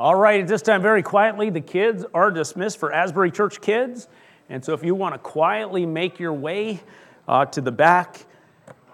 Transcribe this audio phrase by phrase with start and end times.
[0.00, 4.08] All right, at this time, very quietly, the kids are dismissed for Asbury Church Kids.
[4.48, 6.80] And so if you want to quietly make your way
[7.28, 8.24] uh, to the back,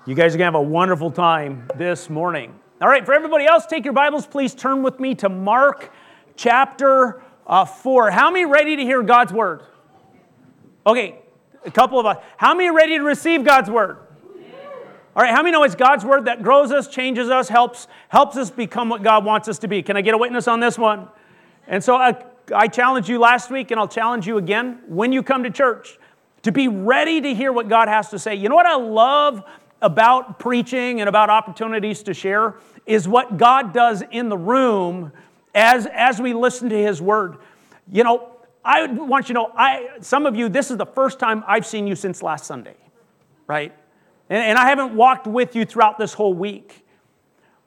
[0.04, 2.58] you guys are going to have a wonderful time this morning.
[2.80, 5.92] All right, for everybody else, take your Bibles, please turn with me to Mark
[6.34, 8.10] chapter uh, 4.
[8.10, 9.62] How many ready to hear God's word?
[10.84, 11.20] Okay,
[11.64, 12.16] a couple of us.
[12.36, 13.98] How many ready to receive God's word?
[15.16, 18.36] All right, how many know it's God's word that grows us, changes us, helps, helps
[18.36, 19.82] us become what God wants us to be?
[19.82, 21.08] Can I get a witness on this one?
[21.66, 22.22] And so I,
[22.54, 25.98] I challenged you last week, and I'll challenge you again when you come to church
[26.42, 28.34] to be ready to hear what God has to say.
[28.34, 29.42] You know what I love
[29.80, 35.12] about preaching and about opportunities to share is what God does in the room
[35.54, 37.38] as, as we listen to His word.
[37.90, 41.18] You know, I want you to know, I, some of you, this is the first
[41.18, 42.76] time I've seen you since last Sunday,
[43.46, 43.72] right?
[44.28, 46.82] And, and I haven't walked with you throughout this whole week.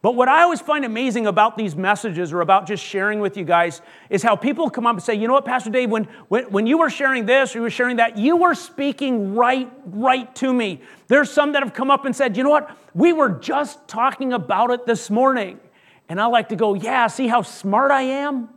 [0.02, 3.44] But what I always find amazing about these messages or about just sharing with you
[3.44, 6.46] guys is how people come up and say, you know what, Pastor Dave, when, when,
[6.46, 10.34] when you were sharing this or you were sharing that, you were speaking right, right
[10.36, 10.82] to me.
[11.08, 14.32] There's some that have come up and said, you know what, we were just talking
[14.32, 15.60] about it this morning.
[16.08, 18.48] And I like to go, yeah, see how smart I am?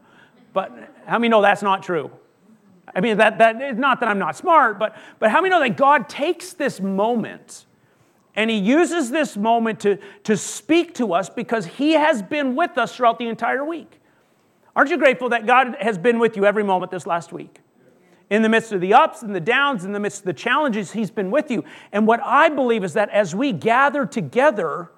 [0.52, 0.70] But
[1.06, 2.12] how many know that's not true?
[2.94, 5.76] I mean, that, that, not that I'm not smart, but, but how many know that
[5.76, 7.66] God takes this moment
[8.34, 12.78] and he uses this moment to, to speak to us because he has been with
[12.78, 14.00] us throughout the entire week.
[14.74, 17.58] Aren't you grateful that God has been with you every moment this last week?
[18.30, 20.92] In the midst of the ups and the downs, in the midst of the challenges,
[20.92, 21.62] he's been with you.
[21.92, 24.90] And what I believe is that as we gather together,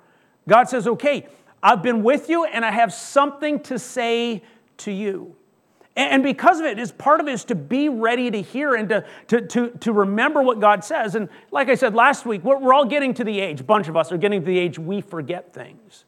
[0.48, 1.26] God says, okay,
[1.60, 4.44] I've been with you and I have something to say
[4.78, 5.34] to you.
[5.96, 8.88] And because of it, is part of it is to be ready to hear and
[8.88, 11.14] to, to, to, to remember what God says.
[11.14, 13.86] And like I said last week, we're, we're all getting to the age, a bunch
[13.86, 16.04] of us are getting to the age we forget things.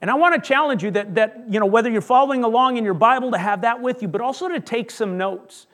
[0.00, 2.84] And I want to challenge you that, that you know, whether you're following along in
[2.84, 5.66] your Bible, to have that with you, but also to take some notes.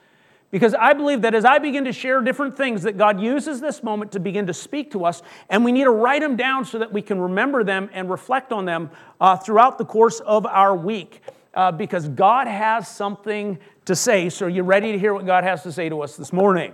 [0.51, 3.81] Because I believe that as I begin to share different things, that God uses this
[3.81, 6.77] moment to begin to speak to us, and we need to write them down so
[6.79, 10.75] that we can remember them and reflect on them uh, throughout the course of our
[10.75, 11.21] week
[11.53, 14.29] uh, because God has something to say.
[14.29, 16.73] So, are you ready to hear what God has to say to us this morning?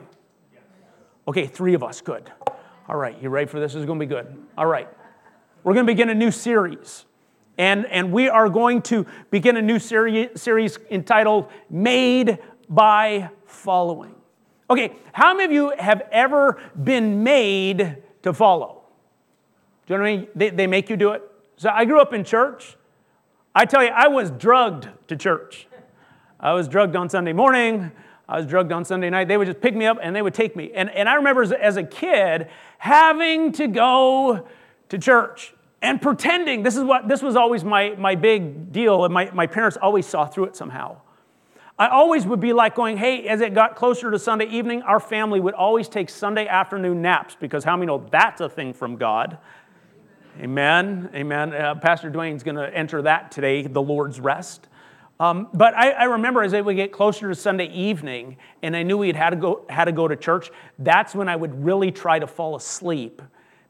[1.28, 2.32] Okay, three of us, good.
[2.88, 3.74] All right, you ready for this?
[3.74, 4.36] This is going to be good.
[4.58, 4.88] All right,
[5.64, 7.06] we're going to begin a new series.
[7.60, 14.16] And, and we are going to begin a new seri- series entitled Made by Following.
[14.70, 18.84] Okay, how many of you have ever been made to follow?
[19.86, 20.28] Do you know what I mean?
[20.36, 21.24] They, they make you do it.
[21.58, 22.78] So I grew up in church,
[23.60, 25.68] I tell you, I was drugged to church.
[26.40, 27.92] I was drugged on Sunday morning.
[28.30, 29.28] I was drugged on Sunday night.
[29.28, 30.72] They would just pick me up and they would take me.
[30.74, 32.48] And, and I remember as, as a kid
[32.78, 34.48] having to go
[34.88, 39.14] to church and pretending this is what this was always my, my big deal and
[39.14, 40.98] my, my parents always saw through it somehow
[41.78, 45.00] i always would be like going hey as it got closer to sunday evening our
[45.00, 48.98] family would always take sunday afternoon naps because how many know that's a thing from
[48.98, 49.38] god
[50.40, 51.10] Amen.
[51.14, 51.54] Amen.
[51.54, 54.70] Uh, Pastor Dwayne's going to enter that today, the Lord's rest.
[55.20, 58.98] Um, but I, I, remember as we get closer to Sunday evening, and I knew
[58.98, 61.92] we had had to, go, had to go to church, that's when I would really
[61.92, 63.22] try to fall asleep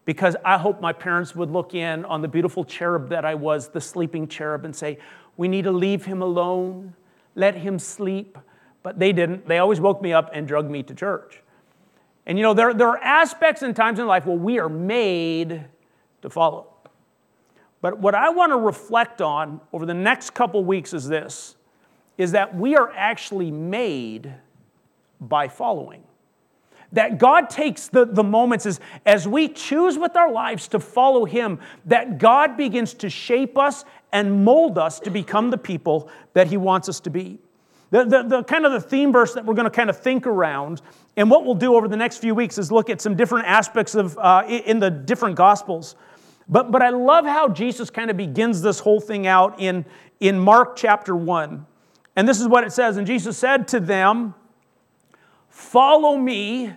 [0.06, 3.69] because I hope my parents would look in on the beautiful cherub that I was,
[3.69, 5.00] the sleeping cherub, and say,
[5.38, 6.94] We need to leave him alone,
[7.34, 8.38] let him sleep.
[8.84, 9.47] But they didn't.
[9.47, 11.41] They always woke me up and drugged me to church.
[12.28, 15.66] And you know, there, there are aspects and times in life where we are made
[16.22, 16.74] to follow.
[17.81, 21.56] But what I want to reflect on over the next couple weeks is this
[22.18, 24.34] is that we are actually made
[25.22, 26.03] by following.
[26.91, 31.24] That God takes the, the moments as, as we choose with our lives to follow
[31.24, 36.47] Him, that God begins to shape us and mold us to become the people that
[36.47, 37.40] He wants us to be.
[37.91, 40.28] The, the, the, kind of the theme verse that we're going to kind of think
[40.28, 40.81] around,
[41.16, 43.96] and what we'll do over the next few weeks is look at some different aspects
[43.96, 45.96] of uh, in the different gospels.
[46.49, 49.85] But, but I love how Jesus kind of begins this whole thing out in,
[50.19, 51.65] in Mark chapter 1.
[52.15, 52.97] And this is what it says.
[52.97, 54.33] And Jesus said to them,
[55.47, 56.74] Follow me,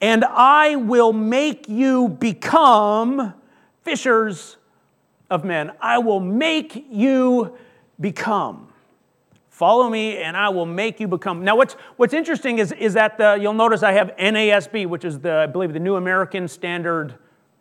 [0.00, 3.34] and I will make you become
[3.82, 4.56] fishers
[5.30, 5.72] of men.
[5.80, 7.56] I will make you
[7.98, 8.68] become.
[9.48, 11.42] Follow me, and I will make you become.
[11.42, 15.18] Now, what's, what's interesting is, is that the, you'll notice I have NASB, which is
[15.18, 17.18] the, I believe, the New American Standard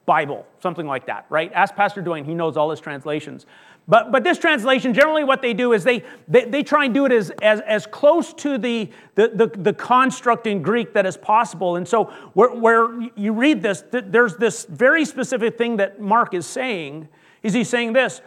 [0.07, 1.51] Bible, something like that, right?
[1.53, 3.45] Ask Pastor Dwayne, he knows all his translations.
[3.89, 7.05] But, but this translation, generally what they do is they, they, they try and do
[7.05, 11.17] it as, as, as close to the, the, the, the construct in Greek that is
[11.17, 11.75] possible.
[11.75, 16.45] And so where, where you read this, there's this very specific thing that Mark is
[16.47, 17.07] saying,
[17.43, 18.21] is he's saying this,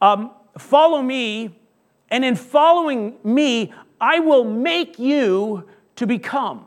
[0.00, 1.54] um, follow me
[2.10, 6.66] And in following me, I will make you to become.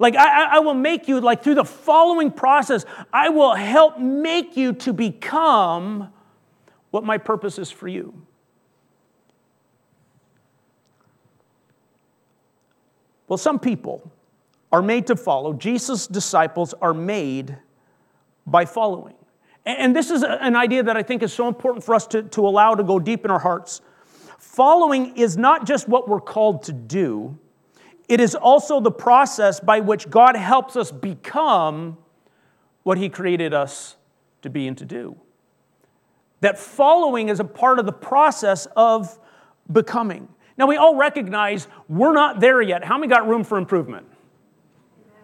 [0.00, 4.56] Like, I, I will make you, like, through the following process, I will help make
[4.56, 6.10] you to become
[6.90, 8.14] what my purpose is for you.
[13.28, 14.10] Well, some people
[14.72, 15.52] are made to follow.
[15.52, 17.58] Jesus' disciples are made
[18.46, 19.16] by following.
[19.66, 22.48] And this is an idea that I think is so important for us to, to
[22.48, 23.82] allow to go deep in our hearts.
[24.38, 27.38] Following is not just what we're called to do,
[28.10, 31.96] it is also the process by which God helps us become
[32.82, 33.94] what He created us
[34.42, 35.14] to be and to do.
[36.40, 39.16] That following is a part of the process of
[39.70, 40.28] becoming.
[40.58, 42.82] Now, we all recognize we're not there yet.
[42.82, 44.08] How many got room for improvement?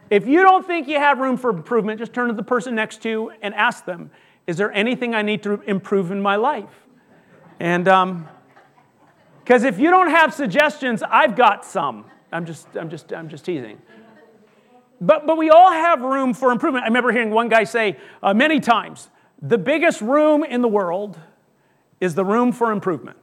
[0.08, 3.02] If you don't think you have room for improvement, just turn to the person next
[3.02, 4.12] to you and ask them,
[4.46, 6.86] Is there anything I need to improve in my life?
[7.58, 8.28] And, um,
[9.40, 12.04] because if you don't have suggestions, I've got some.
[12.36, 13.80] I'm just, I'm just, I'm just teasing.
[15.00, 16.84] But, but we all have room for improvement.
[16.84, 19.08] I remember hearing one guy say uh, many times
[19.40, 21.18] the biggest room in the world
[21.98, 23.18] is the room for improvement.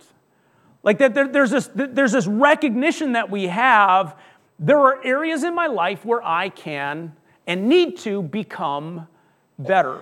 [0.82, 4.18] Like that, there, there's, this, there's this recognition that we have.
[4.60, 7.14] There are areas in my life where I can
[7.46, 9.08] and need to become
[9.60, 10.02] better.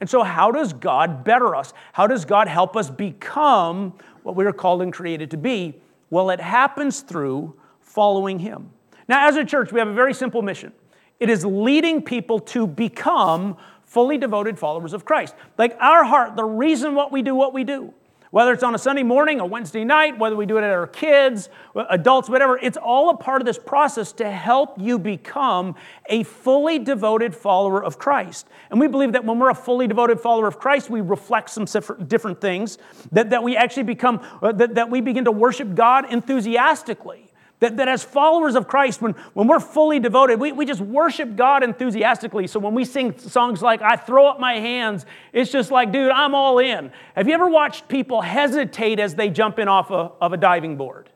[0.00, 1.72] And so, how does God better us?
[1.92, 5.76] How does God help us become what we are called and created to be?
[6.08, 7.54] Well, it happens through
[7.90, 8.70] following Him.
[9.08, 10.72] Now, as a church, we have a very simple mission
[11.18, 15.34] it is leading people to become fully devoted followers of Christ.
[15.58, 17.92] Like our heart, the reason what we do what we do,
[18.30, 20.86] whether it's on a Sunday morning, a Wednesday night, whether we do it at our
[20.86, 25.74] kids, adults, whatever, it's all a part of this process to help you become
[26.08, 28.46] a fully devoted follower of Christ.
[28.70, 31.66] And we believe that when we're a fully devoted follower of Christ, we reflect some
[32.06, 32.78] different things,
[33.10, 37.29] that, that we actually become, uh, that, that we begin to worship God enthusiastically.
[37.60, 41.36] That, that as followers of Christ, when, when we're fully devoted, we, we just worship
[41.36, 42.46] God enthusiastically.
[42.46, 46.10] So when we sing songs like, I throw up my hands, it's just like, dude,
[46.10, 46.90] I'm all in.
[47.14, 50.76] Have you ever watched people hesitate as they jump in off a, of a diving
[50.76, 51.10] board?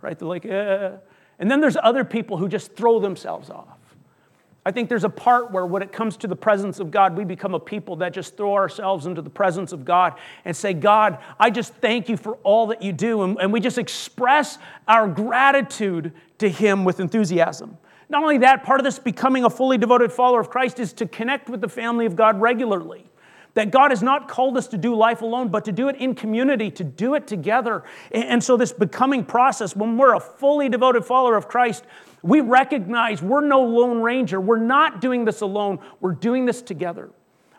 [0.00, 0.18] Right?
[0.18, 0.92] They're like, eh.
[1.38, 3.75] And then there's other people who just throw themselves off.
[4.66, 7.22] I think there's a part where, when it comes to the presence of God, we
[7.22, 10.14] become a people that just throw ourselves into the presence of God
[10.44, 13.22] and say, God, I just thank you for all that you do.
[13.22, 14.58] And, and we just express
[14.88, 17.78] our gratitude to Him with enthusiasm.
[18.08, 21.06] Not only that, part of this becoming a fully devoted follower of Christ is to
[21.06, 23.06] connect with the family of God regularly.
[23.54, 26.16] That God has not called us to do life alone, but to do it in
[26.16, 27.84] community, to do it together.
[28.10, 31.84] And so, this becoming process, when we're a fully devoted follower of Christ,
[32.26, 34.40] we recognize we're no lone ranger.
[34.40, 37.10] We're not doing this alone, we're doing this together.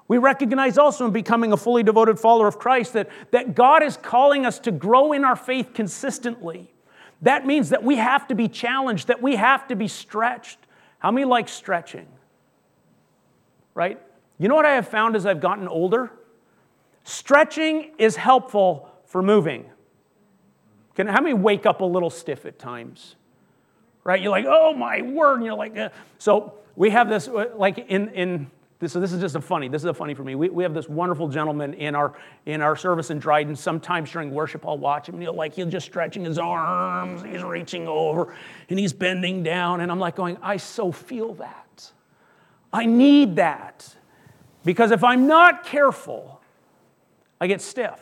[0.09, 3.97] We recognize also in becoming a fully devoted follower of Christ that, that God is
[3.97, 6.73] calling us to grow in our faith consistently.
[7.21, 10.59] That means that we have to be challenged, that we have to be stretched.
[10.99, 12.07] How many like stretching?
[13.73, 13.99] Right?
[14.37, 16.11] You know what I have found as I've gotten older?
[17.03, 19.65] Stretching is helpful for moving.
[20.95, 23.15] Can, how many wake up a little stiff at times?
[24.07, 24.21] Right?
[24.21, 25.35] You're like, oh my word.
[25.35, 25.89] And you're like, uh.
[26.17, 28.49] so we have this, uh, like in, in
[28.79, 30.33] this, so this is just a funny, this is a funny for me.
[30.33, 32.13] We, we have this wonderful gentleman in our,
[32.45, 33.53] in our service in Dryden.
[33.53, 37.43] Sometimes during worship, I'll watch him and he'll like, he's just stretching his arms, he's
[37.43, 38.33] reaching over
[38.69, 39.81] and he's bending down.
[39.81, 41.91] And I'm like going, I so feel that.
[42.71, 43.93] I need that.
[44.63, 46.39] Because if I'm not careful,
[47.41, 47.99] I get stiff.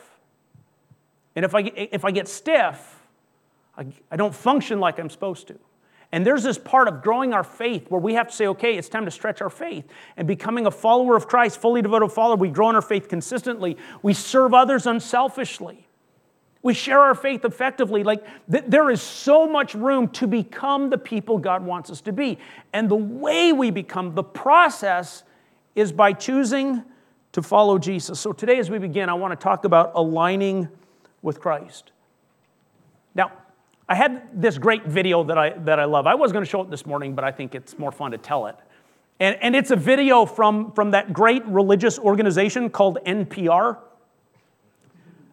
[1.34, 3.02] And if I, if I get stiff,
[3.76, 5.58] I, I don't function like I'm supposed to.
[6.12, 8.88] And there's this part of growing our faith where we have to say, okay, it's
[8.88, 9.84] time to stretch our faith.
[10.16, 13.76] And becoming a follower of Christ, fully devoted follower, we grow in our faith consistently.
[14.02, 15.88] We serve others unselfishly.
[16.62, 18.02] We share our faith effectively.
[18.02, 22.12] Like, th- there is so much room to become the people God wants us to
[22.12, 22.38] be.
[22.72, 25.22] And the way we become, the process,
[25.74, 26.82] is by choosing
[27.32, 28.18] to follow Jesus.
[28.18, 30.68] So today, as we begin, I want to talk about aligning
[31.22, 31.92] with Christ.
[33.14, 33.30] Now,
[33.88, 36.06] I had this great video that I, that I love.
[36.06, 38.18] I was going to show it this morning, but I think it's more fun to
[38.18, 38.56] tell it.
[39.20, 43.78] And, and it's a video from, from that great religious organization called NPR,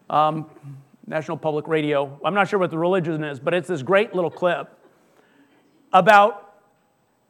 [0.08, 0.46] um,
[1.06, 2.18] National Public Radio.
[2.24, 4.70] I'm not sure what the religion is, but it's this great little clip
[5.92, 6.54] about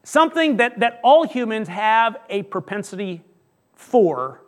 [0.05, 3.23] something that, that all humans have a propensity
[3.75, 4.43] for,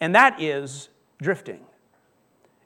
[0.00, 0.88] and that is
[1.20, 1.65] drifting.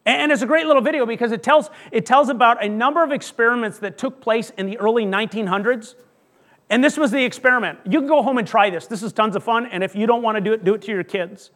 [0.07, 3.13] And it's a great little video because it tells, it tells about a number of
[3.13, 5.95] experiments that took place in the early 1900s.
[6.71, 7.81] And this was the experiment.
[7.85, 8.87] You can go home and try this.
[8.87, 9.67] This is tons of fun.
[9.67, 11.51] And if you don't want to do it, do it to your kids.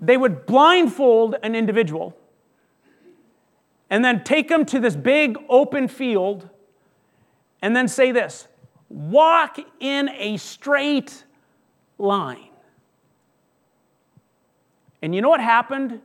[0.00, 2.16] They would blindfold an individual
[3.90, 6.48] and then take them to this big open field
[7.62, 8.46] and then say this
[8.88, 11.24] walk in a straight
[11.98, 12.48] line.
[15.02, 16.00] And you know what happened?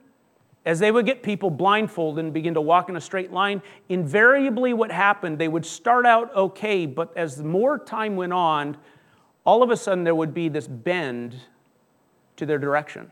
[0.65, 4.73] As they would get people blindfolded and begin to walk in a straight line, invariably
[4.73, 8.77] what happened, they would start out okay, but as more time went on,
[9.45, 11.35] all of a sudden there would be this bend
[12.37, 13.11] to their direction.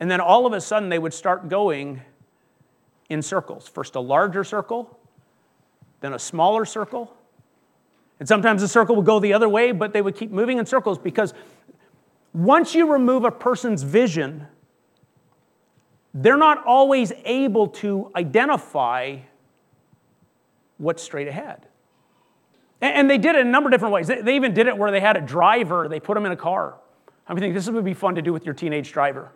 [0.00, 2.02] And then all of a sudden they would start going
[3.08, 3.68] in circles.
[3.68, 4.98] First a larger circle,
[6.00, 7.14] then a smaller circle.
[8.18, 10.66] And sometimes the circle would go the other way, but they would keep moving in
[10.66, 11.34] circles because
[12.32, 14.46] once you remove a person's vision,
[16.14, 19.18] they're not always able to identify
[20.78, 21.66] what's straight ahead.
[22.80, 24.08] And they did it a number of different ways.
[24.08, 26.76] They even did it where they had a driver, they put them in a car.
[27.26, 29.30] I mean, think this would be fun to do with your teenage driver.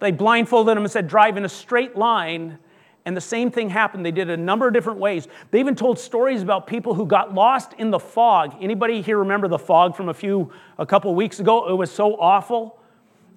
[0.00, 2.58] They blindfolded them and said, drive in a straight line.
[3.04, 4.04] And the same thing happened.
[4.04, 5.28] They did it a number of different ways.
[5.50, 8.56] They even told stories about people who got lost in the fog.
[8.60, 11.68] Anybody here remember the fog from a few, a couple weeks ago?
[11.68, 12.78] It was so awful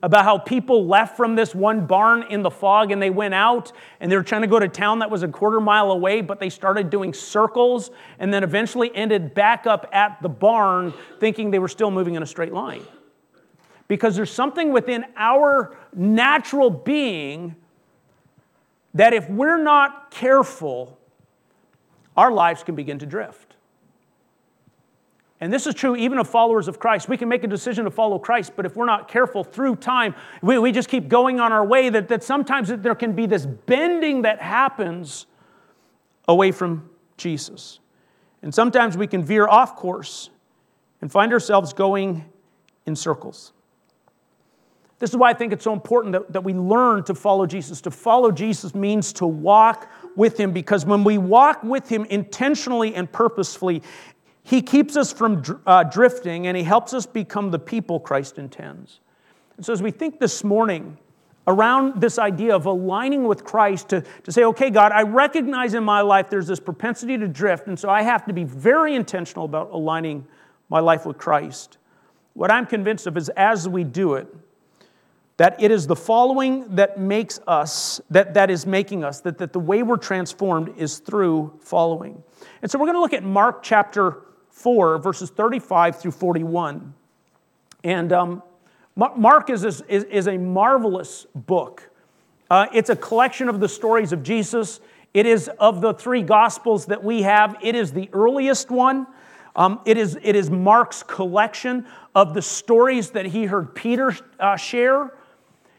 [0.05, 3.71] about how people left from this one barn in the fog and they went out
[3.99, 6.39] and they were trying to go to town that was a quarter mile away, but
[6.39, 11.57] they started doing circles and then eventually ended back up at the barn thinking they
[11.57, 12.83] were still moving in a straight line.
[13.87, 17.55] Because there's something within our natural being
[18.93, 20.99] that if we're not careful,
[22.15, 23.44] our lives can begin to drift.
[25.41, 27.09] And this is true even of followers of Christ.
[27.09, 30.15] We can make a decision to follow Christ, but if we're not careful through time,
[30.41, 33.45] we, we just keep going on our way, that, that sometimes there can be this
[33.45, 35.25] bending that happens
[36.27, 37.79] away from Jesus.
[38.41, 40.29] And sometimes we can veer off course
[41.01, 42.25] and find ourselves going
[42.85, 43.51] in circles.
[44.99, 47.81] This is why I think it's so important that, that we learn to follow Jesus.
[47.81, 52.95] To follow Jesus means to walk with Him because when we walk with Him intentionally
[52.95, 53.83] and purposefully,
[54.45, 58.99] he keeps us from uh, drifting and He helps us become the people Christ intends.
[59.57, 60.99] And so, as we think this morning
[61.47, 65.83] around this idea of aligning with Christ to, to say, okay, God, I recognize in
[65.83, 69.45] my life there's this propensity to drift, and so I have to be very intentional
[69.45, 70.27] about aligning
[70.69, 71.79] my life with Christ.
[72.33, 74.27] What I'm convinced of is as we do it,
[75.37, 79.53] that it is the following that makes us, that, that is making us, that, that
[79.53, 82.23] the way we're transformed is through following.
[82.61, 84.24] And so we're going to look at Mark chapter
[84.55, 86.93] 4, verses 35 through 41.
[87.83, 88.41] And um,
[88.95, 91.89] Mark is, is, is a marvelous book.
[92.49, 94.79] Uh, it's a collection of the stories of Jesus.
[95.13, 99.07] It is of the three gospels that we have, it is the earliest one.
[99.57, 104.55] Um, it, is, it is Mark's collection of the stories that he heard Peter uh,
[104.57, 105.13] share.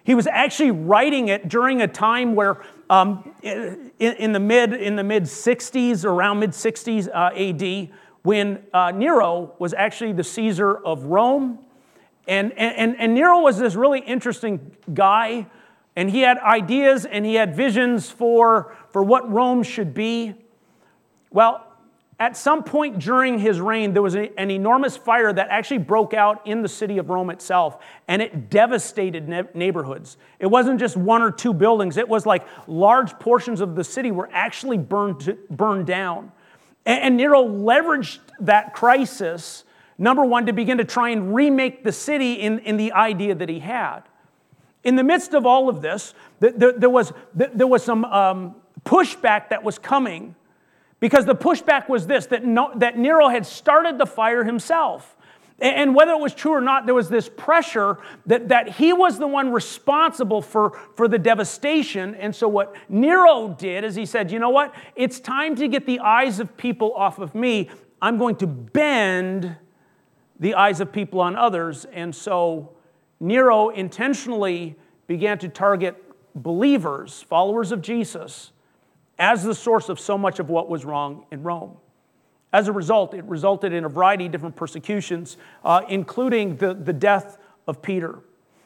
[0.05, 4.97] He was actually writing it during a time where, um, in, in, the mid in
[4.97, 7.91] the mid 60s, around mid 60s uh, AD,
[8.27, 11.61] when uh, Nero was actually the Caesar of Rome.
[12.27, 15.47] And, and, and Nero was this really interesting guy,
[15.95, 20.35] and he had ideas and he had visions for, for what Rome should be.
[21.31, 21.65] Well,
[22.19, 26.45] at some point during his reign, there was an enormous fire that actually broke out
[26.49, 30.17] in the city of Rome itself, and it devastated ne- neighborhoods.
[30.41, 34.11] It wasn't just one or two buildings, it was like large portions of the city
[34.11, 36.33] were actually burned, to, burned down.
[36.87, 39.65] And Nero leveraged that crisis,
[39.99, 43.49] number one, to begin to try and remake the city in, in the idea that
[43.49, 44.03] he had.
[44.85, 49.49] In the midst of all of this, there, there was, there was some um, pushback
[49.49, 50.37] that was coming
[51.01, 55.16] because the pushback was this that, no, that Nero had started the fire himself.
[55.59, 59.19] And whether it was true or not, there was this pressure that, that he was
[59.19, 62.15] the one responsible for, for the devastation.
[62.15, 64.75] And so, what Nero did is he said, You know what?
[64.97, 67.71] It's time to get the eyes of people off of me.
[68.03, 69.57] I'm going to bend
[70.39, 71.87] the eyes of people on others.
[71.87, 72.77] And so,
[73.19, 75.97] Nero intentionally began to target
[76.35, 78.53] believers, followers of Jesus,
[79.19, 81.79] as the source of so much of what was wrong in Rome.
[82.53, 86.93] As a result, it resulted in a variety of different persecutions, uh, including the, the
[86.93, 88.21] death of Peter.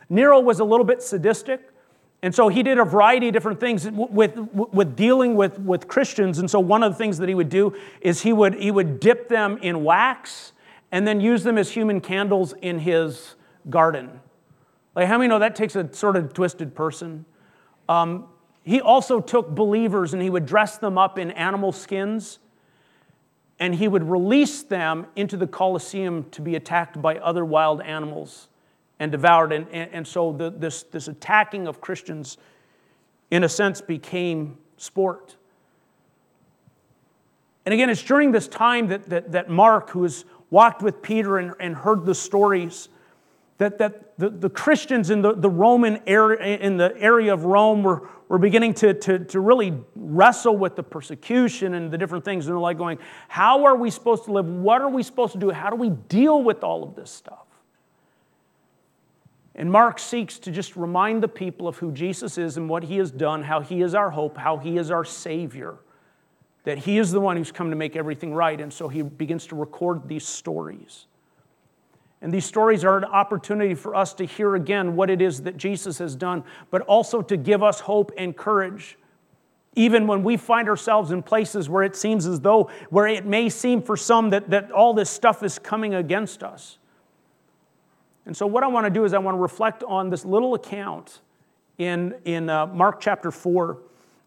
[0.08, 1.70] Nero was a little bit sadistic,
[2.22, 6.38] and so he did a variety of different things with, with dealing with, with Christians.
[6.38, 9.00] And so one of the things that he would do is he would, he would
[9.00, 10.52] dip them in wax
[10.92, 13.36] and then use them as human candles in his
[13.70, 14.20] garden.
[14.94, 17.24] Like, how many know that takes a sort of twisted person?
[17.88, 18.26] Um,
[18.64, 22.38] he also took believers and he would dress them up in animal skins
[23.60, 28.48] and he would release them into the Colosseum to be attacked by other wild animals
[28.98, 29.52] and devoured.
[29.52, 32.38] And, and, and so the, this, this attacking of Christians,
[33.30, 35.36] in a sense, became sport.
[37.66, 41.36] And again, it's during this time that, that, that Mark, who has walked with Peter
[41.36, 42.88] and, and heard the stories,
[43.60, 47.82] that, that the, the Christians in the, the Roman area, in the area of Rome
[47.82, 52.46] were, were beginning to, to, to really wrestle with the persecution and the different things.
[52.46, 52.98] And they're like going,
[53.28, 54.46] how are we supposed to live?
[54.46, 55.50] What are we supposed to do?
[55.50, 57.44] How do we deal with all of this stuff?
[59.54, 62.96] And Mark seeks to just remind the people of who Jesus is and what he
[62.96, 65.76] has done, how he is our hope, how he is our Savior,
[66.64, 68.58] that he is the one who's come to make everything right.
[68.58, 71.04] And so he begins to record these stories.
[72.22, 75.56] And these stories are an opportunity for us to hear again what it is that
[75.56, 78.98] Jesus has done, but also to give us hope and courage.
[79.74, 83.48] Even when we find ourselves in places where it seems as though, where it may
[83.48, 86.78] seem for some that, that all this stuff is coming against us.
[88.26, 90.54] And so, what I want to do is, I want to reflect on this little
[90.54, 91.20] account
[91.78, 93.78] in, in uh, Mark chapter 4.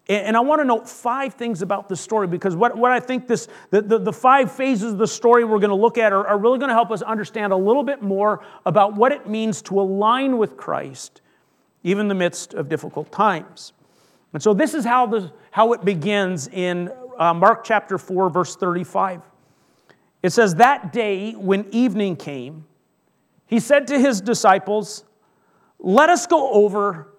[0.10, 3.26] And I want to note five things about this story because what, what I think
[3.26, 6.28] this, the, the, the five phases of the story we're going to look at are,
[6.28, 9.62] are really going to help us understand a little bit more about what it means
[9.64, 11.22] to align with Christ,
[11.84, 13.72] even in the midst of difficult times.
[14.34, 18.58] And so, this is how, the, how it begins in uh, Mark chapter 4, verse
[18.58, 19.22] 35.
[20.22, 22.66] It says, That day when evening came,
[23.46, 25.06] he said to his disciples,
[25.80, 27.13] Let us go over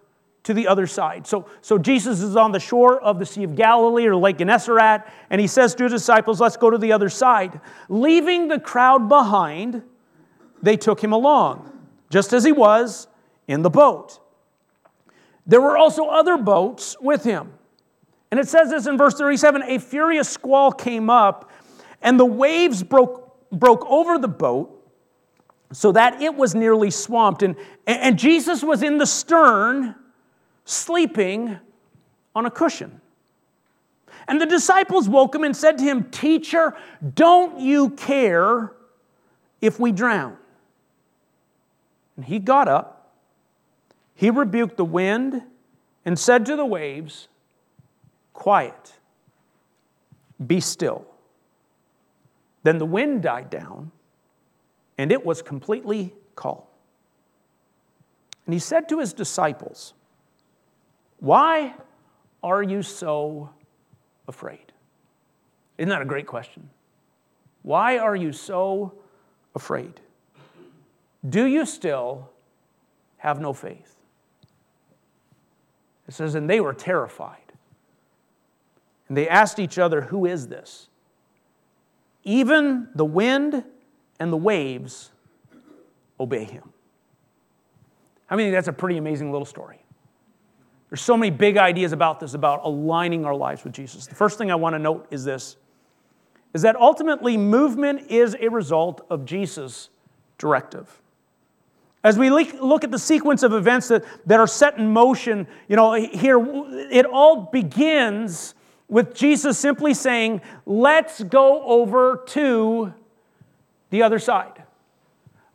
[0.45, 1.27] to the other side.
[1.27, 5.03] So, so Jesus is on the shore of the Sea of Galilee or Lake Gennesaret,
[5.31, 7.61] and he says to his disciples, Let's go to the other side.
[7.89, 9.83] Leaving the crowd behind,
[10.63, 11.71] they took him along,
[12.11, 13.09] just as he was
[13.49, 14.21] in the boat.
[15.47, 17.53] There were also other boats with him.
[18.31, 21.51] And it says this in verse 37 a furious squall came up,
[22.03, 24.71] and the waves broke, broke over the boat
[25.73, 27.43] so that it was nearly swamped.
[27.43, 29.95] And, and Jesus was in the stern,
[30.65, 31.59] sleeping
[32.35, 33.01] on a cushion.
[34.27, 36.75] And the disciples woke him and said to him, Teacher,
[37.15, 38.73] don't you care
[39.61, 40.37] if we drown?
[42.17, 43.13] And he got up,
[44.15, 45.43] he rebuked the wind,
[46.05, 47.29] and said to the waves,
[48.33, 48.95] Quiet,
[50.45, 51.07] be still.
[52.63, 53.93] Then the wind died down
[54.99, 56.63] and it was completely calm.
[58.47, 59.95] And he said to his disciples,
[61.19, 61.75] Why
[62.43, 63.51] are you so
[64.29, 64.73] afraid?
[65.79, 66.71] Isn't that a great question?
[67.63, 68.95] Why are you so
[69.55, 70.01] afraid?
[71.29, 72.31] Do you still
[73.17, 73.97] have no faith?
[76.07, 77.39] It says, and they were terrified.
[79.09, 80.89] And they asked each other, Who is this?
[82.25, 83.65] Even the wind
[84.21, 85.11] and the waves
[86.19, 86.73] obey him.
[88.29, 89.84] I mean, that's a pretty amazing little story.
[90.95, 94.07] There's so many big ideas about this, about aligning our lives with Jesus.
[94.07, 95.57] The first thing I want to note is this
[96.55, 99.89] is that ultimately movement is a result of Jesus'
[100.39, 101.03] directive.
[102.05, 105.75] As we look at the sequence of events that, that are set in motion, you
[105.75, 106.39] know, here,
[106.93, 108.55] it all begins
[108.87, 112.95] with Jesus simply saying, Let's go over to
[113.91, 114.63] the other side.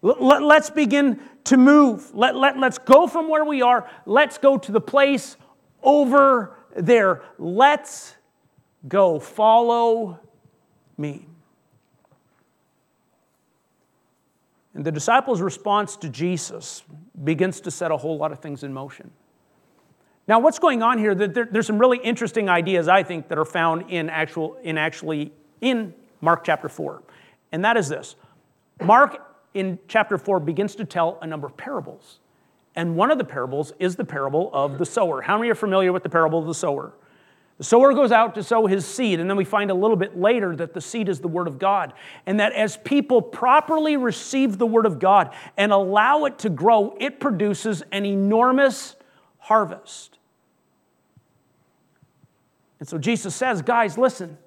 [0.02, 2.14] Let, us begin to move.
[2.16, 3.90] Let, let, let's go from where we are.
[4.06, 5.36] Let's go to the place
[5.84, 7.22] over there.
[7.38, 8.16] Let's
[8.88, 9.20] go.
[9.20, 10.20] Follow
[10.98, 11.26] me.
[14.74, 16.84] And the disciples' response to Jesus
[17.24, 19.12] begins to set a whole lot of things in motion.
[20.28, 21.16] Now, what's going on here?
[21.16, 25.96] There's some really interesting ideas, I think, that are found in actual, in actually in
[26.22, 27.02] Mark chapter 4.
[27.52, 28.16] And that is this
[28.84, 32.20] Mark in chapter 4 begins to tell a number of parables.
[32.76, 35.22] And one of the parables is the parable of the sower.
[35.22, 36.94] How many are familiar with the parable of the sower?
[37.58, 40.18] The sower goes out to sow his seed, and then we find a little bit
[40.18, 41.92] later that the seed is the Word of God.
[42.26, 46.96] And that as people properly receive the Word of God and allow it to grow,
[47.02, 48.96] it produces an enormous
[49.40, 50.20] harvest.
[52.80, 54.38] And so Jesus says, guys, listen,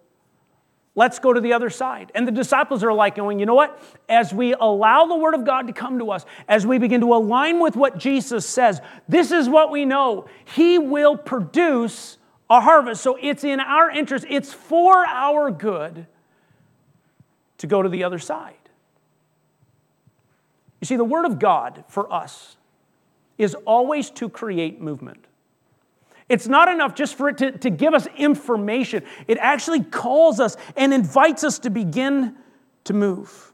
[0.95, 2.13] Let's go to the other side.
[2.15, 3.83] And the disciples are like going, you know what?
[4.09, 7.15] As we allow the Word of God to come to us, as we begin to
[7.15, 10.27] align with what Jesus says, this is what we know.
[10.45, 12.19] He will produce
[12.51, 13.03] a harvest.
[13.03, 16.07] So it's in our interest, it's for our good
[17.59, 18.55] to go to the other side.
[20.81, 22.57] You see, the Word of God for us
[23.39, 25.25] is always to create movement.
[26.29, 30.57] It's not enough just for it to, to give us information, it actually calls us
[30.77, 32.37] and invites us to begin
[32.85, 33.53] to move.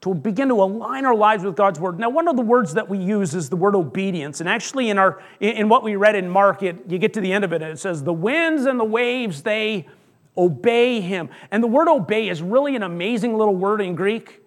[0.00, 1.98] to begin to align our lives with God's word.
[1.98, 4.40] Now, one of the words that we use is the word obedience.
[4.40, 7.32] And actually, in, our, in what we read in Mark, it, you get to the
[7.32, 9.88] end of it, and it says, The winds and the waves, they
[10.36, 11.30] obey him.
[11.50, 14.42] And the word obey is really an amazing little word in Greek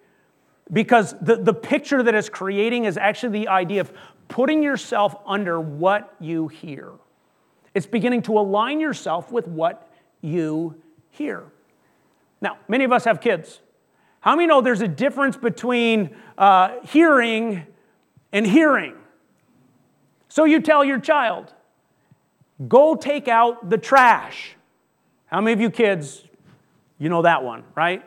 [0.72, 3.92] because the, the picture that it's creating is actually the idea of
[4.28, 6.92] putting yourself under what you hear.
[7.74, 11.44] It's beginning to align yourself with what you hear.
[12.40, 13.60] Now, many of us have kids.
[14.20, 17.66] How many know there's a difference between uh, hearing
[18.32, 18.94] and hearing?
[20.28, 21.52] So you tell your child,
[22.68, 24.54] go take out the trash.
[25.26, 26.24] How many of you kids,
[26.98, 28.02] you know that one, right?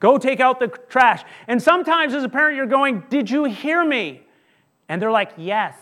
[0.00, 1.22] Go take out the trash.
[1.46, 4.21] And sometimes as a parent, you're going, Did you hear me?
[4.92, 5.74] And they're like, Yes,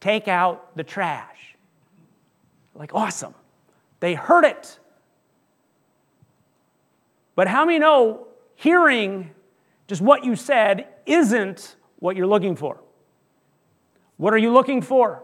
[0.00, 1.54] take out the trash.
[2.74, 3.34] Like, awesome.
[4.00, 4.78] They heard it.
[7.36, 9.32] But how many know hearing
[9.86, 12.80] just what you said isn't what you're looking for?
[14.16, 15.22] What are you looking for?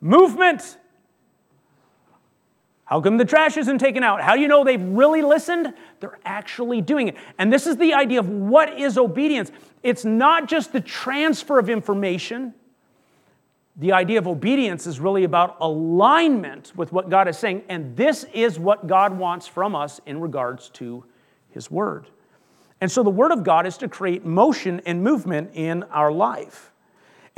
[0.00, 0.76] Movement.
[2.88, 4.22] How come the trash isn't taken out?
[4.22, 5.74] How do you know they've really listened?
[6.00, 7.16] They're actually doing it.
[7.38, 9.52] And this is the idea of what is obedience.
[9.82, 12.54] It's not just the transfer of information.
[13.76, 17.64] The idea of obedience is really about alignment with what God is saying.
[17.68, 21.04] And this is what God wants from us in regards to
[21.50, 22.06] His Word.
[22.80, 26.72] And so the Word of God is to create motion and movement in our life.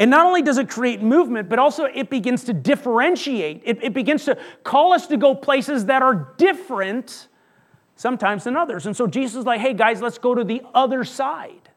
[0.01, 3.61] And not only does it create movement, but also it begins to differentiate.
[3.67, 7.29] It, it, begins to call us to go places that are different
[7.97, 8.87] sometimes than others.
[8.87, 11.69] And so Jesus is like, hey guys, let's go to the other side.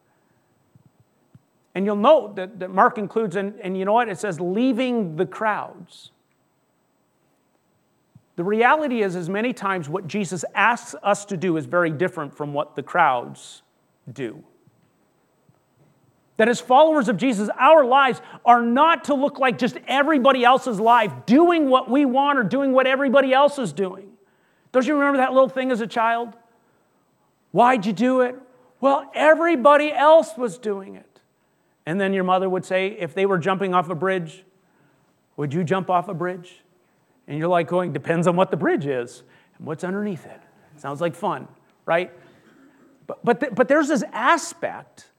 [1.75, 4.07] And you'll note that, that Mark includes, and, and you know what?
[4.07, 6.11] It says, leaving the crowds.
[8.37, 12.37] The reality is, is many times what Jesus asks us to do is very different
[12.37, 13.63] from what the crowds
[14.13, 14.45] do.
[16.37, 20.79] That as followers of Jesus, our lives are not to look like just everybody else's
[20.79, 24.09] life, doing what we want or doing what everybody else is doing.
[24.71, 26.33] Don't you remember that little thing as a child?
[27.51, 28.35] Why'd you do it?
[28.81, 31.21] Well, everybody else was doing it.
[31.85, 34.43] And then your mother would say, if they were jumping off a bridge,
[35.37, 36.61] would you jump off a bridge?
[37.27, 39.23] And you're like going, depends on what the bridge is
[39.57, 40.41] and what's underneath it.
[40.77, 41.47] Sounds like fun,
[41.85, 42.11] right?
[43.05, 45.09] But, but, th- but there's this aspect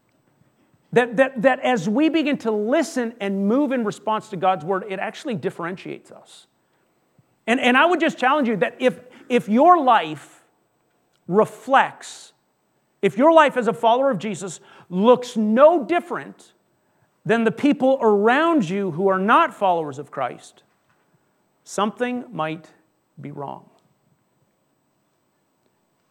[0.95, 4.85] that, that, that as we begin to listen and move in response to God's word,
[4.89, 6.47] it actually differentiates us.
[7.49, 10.45] And, and I would just challenge you that if, if your life
[11.27, 12.33] reflects,
[13.03, 16.53] if your life as a follower of Jesus looks no different
[17.25, 20.63] than the people around you who are not followers of Christ,
[21.65, 22.71] something might
[23.21, 23.69] be wrong.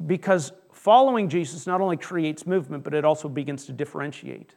[0.05, 4.55] Because following Jesus not only creates movement, but it also begins to differentiate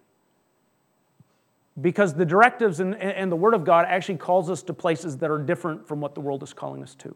[1.80, 5.30] because the directives and, and the Word of God actually calls us to places that
[5.30, 7.14] are different from what the world is calling us to.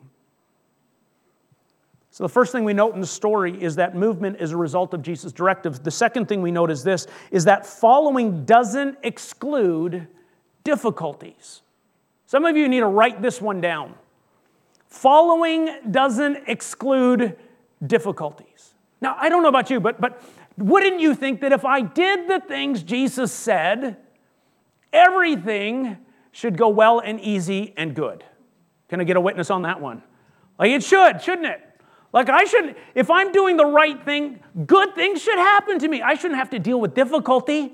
[2.12, 4.92] So, the first thing we note in the story is that movement is a result
[4.94, 5.78] of Jesus' directives.
[5.78, 10.08] The second thing we note is this is that following doesn't exclude
[10.64, 11.62] difficulties.
[12.26, 13.94] Some of you need to write this one down.
[14.86, 17.36] Following doesn't exclude
[17.86, 18.74] difficulties.
[19.00, 20.20] Now, I don't know about you, but, but
[20.58, 23.96] wouldn't you think that if I did the things Jesus said,
[24.92, 25.98] everything
[26.32, 28.24] should go well and easy and good.
[28.88, 30.02] Can I get a witness on that one?
[30.58, 31.60] Like it should, shouldn't it?
[32.12, 36.02] Like I should, if I'm doing the right thing, good things should happen to me.
[36.02, 37.72] I shouldn't have to deal with difficulty.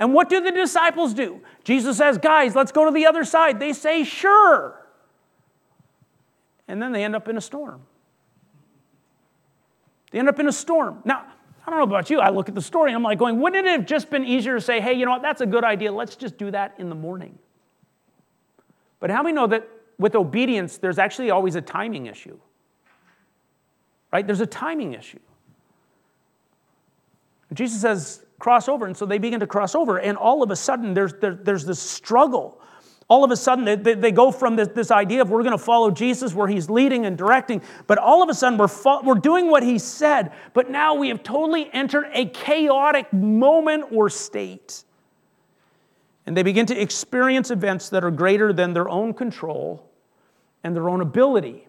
[0.00, 1.40] And what do the disciples do?
[1.64, 3.60] Jesus says, guys, let's go to the other side.
[3.60, 4.86] They say, sure.
[6.66, 7.82] And then they end up in a storm.
[10.10, 11.00] They end up in a storm.
[11.04, 11.26] Now,
[11.68, 12.18] I don't know about you.
[12.18, 14.54] I look at the story and I'm like going, wouldn't it have just been easier
[14.54, 15.92] to say, hey, you know what, that's a good idea.
[15.92, 17.38] Let's just do that in the morning.
[19.00, 22.38] But how many know that with obedience, there's actually always a timing issue?
[24.10, 24.26] Right?
[24.26, 25.18] There's a timing issue.
[27.52, 28.86] Jesus says, cross over.
[28.86, 29.98] And so they begin to cross over.
[29.98, 32.62] And all of a sudden, there's, there, there's this struggle
[33.08, 35.56] all of a sudden they, they, they go from this, this idea of we're going
[35.56, 39.02] to follow Jesus where he's leading and directing, but all of a sudden we're, fo-
[39.02, 44.10] we're doing what he said, but now we have totally entered a chaotic moment or
[44.10, 44.84] state.
[46.26, 49.88] And they begin to experience events that are greater than their own control
[50.62, 51.66] and their own ability.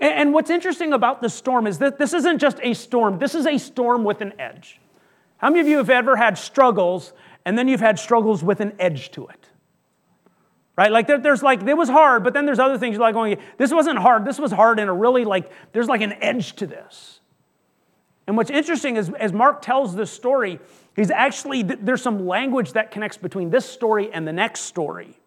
[0.00, 3.36] And, and what's interesting about this storm is that this isn't just a storm, this
[3.36, 4.80] is a storm with an edge.
[5.36, 7.12] How many of you have ever had struggles
[7.44, 9.43] and then you've had struggles with an edge to it?
[10.76, 10.90] Right?
[10.90, 13.72] Like there's like, it was hard, but then there's other things you're like going, this
[13.72, 14.24] wasn't hard.
[14.24, 17.20] This was hard in a really like, there's like an edge to this.
[18.26, 20.58] And what's interesting is as Mark tells this story,
[20.96, 25.18] He's actually, there's some language that connects between this story and the next story.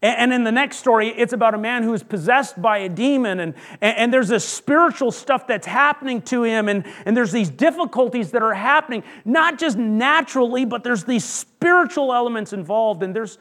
[0.00, 3.38] And in the next story, it's about a man who is possessed by a demon,
[3.38, 8.32] and, and there's this spiritual stuff that's happening to him, and, and there's these difficulties
[8.32, 13.04] that are happening, not just naturally, but there's these spiritual elements involved.
[13.04, 13.38] And there's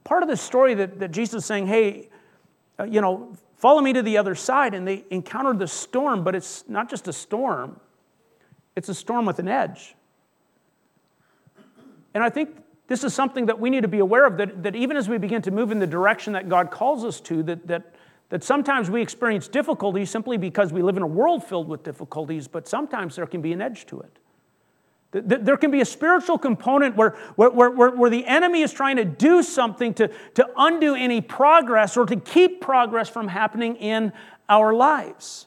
[0.00, 2.08] part of the story that, that Jesus is saying, hey,
[2.78, 4.74] uh, you know, follow me to the other side.
[4.74, 7.80] And they encountered the storm, but it's not just a storm,
[8.76, 9.94] it's a storm with an edge.
[12.14, 12.56] And I think
[12.86, 15.18] this is something that we need to be aware of that, that even as we
[15.18, 17.94] begin to move in the direction that God calls us to, that, that,
[18.30, 22.48] that sometimes we experience difficulties simply because we live in a world filled with difficulties,
[22.48, 24.18] but sometimes there can be an edge to it.
[25.10, 29.06] There can be a spiritual component where, where, where, where the enemy is trying to
[29.06, 34.12] do something to, to undo any progress or to keep progress from happening in
[34.50, 35.46] our lives.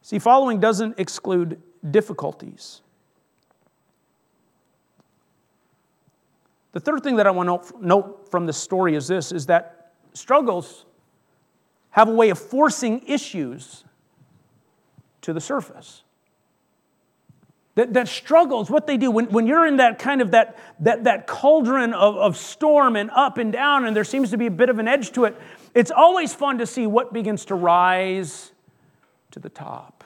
[0.00, 2.80] See, following doesn't exclude difficulties.
[6.72, 9.92] The third thing that I want to note from this story is this is that
[10.14, 10.86] struggles
[11.90, 13.84] have a way of forcing issues
[15.22, 16.02] to the surface.
[17.76, 21.04] That, that struggles, what they do, when, when you're in that kind of that, that,
[21.04, 24.50] that cauldron of, of storm and up and down, and there seems to be a
[24.50, 25.36] bit of an edge to it,
[25.74, 28.52] it's always fun to see what begins to rise
[29.30, 30.04] to the top.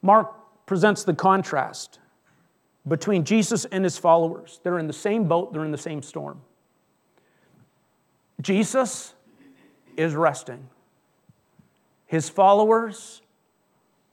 [0.00, 1.98] Mark presents the contrast
[2.88, 4.60] between Jesus and his followers.
[4.62, 6.40] They're in the same boat, they're in the same storm.
[8.40, 9.14] Jesus
[9.96, 10.68] is resting,
[12.14, 13.22] his followers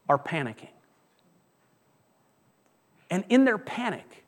[0.10, 0.72] are panicking.
[3.12, 4.26] And in their panic,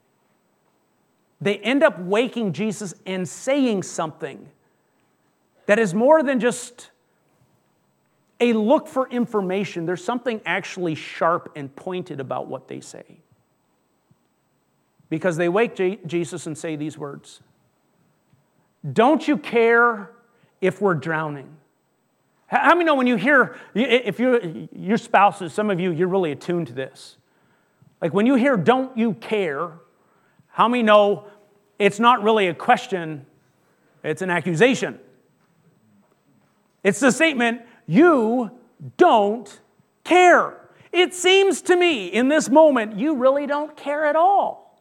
[1.41, 4.47] they end up waking Jesus and saying something
[5.65, 6.91] that is more than just
[8.39, 9.87] a look for information.
[9.87, 13.21] There's something actually sharp and pointed about what they say.
[15.09, 17.41] Because they wake J- Jesus and say these words
[18.93, 20.11] Don't you care
[20.61, 21.57] if we're drowning?
[22.53, 26.31] How many know when you hear, if you, your spouses, some of you, you're really
[26.31, 27.17] attuned to this.
[27.99, 29.71] Like when you hear, don't you care,
[30.49, 31.25] how many know
[31.79, 33.25] it's not really a question,
[34.03, 34.99] it's an accusation?
[36.83, 38.51] It's the statement, you
[38.97, 39.59] don't
[40.03, 40.55] care.
[40.91, 44.79] It seems to me in this moment, you really don't care at all.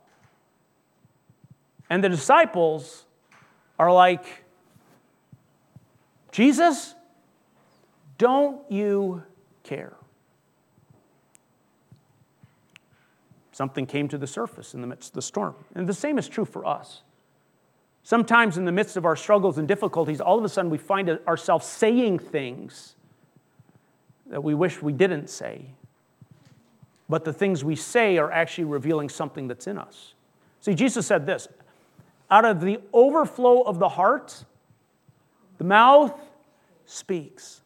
[1.89, 3.07] And the disciples
[3.79, 4.45] are like,
[6.33, 6.97] Jesus,
[8.23, 9.25] don't you
[9.65, 9.95] care?
[13.51, 15.57] Something came to the surface in the midst of the storm.
[15.75, 17.03] And the same is true for us.
[18.05, 21.11] Sometimes, in the midst of our struggles and difficulties, all of a sudden we find
[21.27, 22.95] ourselves saying things
[24.29, 25.67] that we wish we didn't say.
[27.09, 30.15] But the things we say are actually revealing something that's in us.
[30.61, 31.49] See, Jesus said this
[32.31, 34.45] out of the overflow of the heart,
[35.59, 36.21] the mouth
[36.87, 37.62] speaks.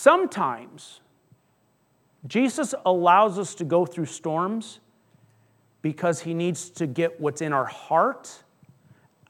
[0.00, 1.02] Sometimes
[2.26, 4.80] Jesus allows us to go through storms
[5.82, 8.42] because he needs to get what's in our heart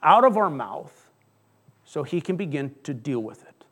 [0.00, 1.11] out of our mouth
[1.85, 3.64] so he can begin to deal with it.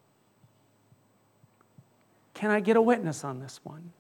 [2.35, 3.93] Can I get a witness on this one?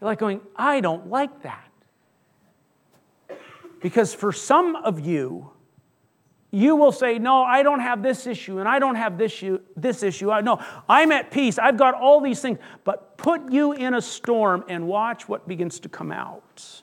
[0.00, 1.70] You're like going, I don't like that.
[3.80, 5.52] Because for some of you,
[6.54, 9.58] you will say, No, I don't have this issue, and I don't have this issue.
[9.74, 10.30] This issue.
[10.30, 11.58] I know I'm at peace.
[11.58, 12.58] I've got all these things.
[12.84, 16.82] But put you in a storm and watch what begins to come out.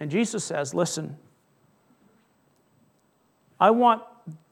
[0.00, 1.16] And Jesus says, Listen,
[3.60, 4.02] I want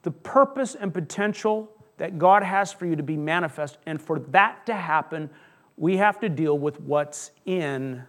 [0.03, 3.77] the purpose and potential that God has for you to be manifest.
[3.85, 5.29] And for that to happen,
[5.75, 8.03] we have to deal with what's in